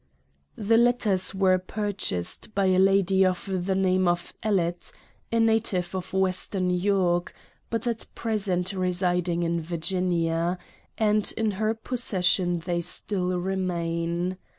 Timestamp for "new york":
6.69-7.35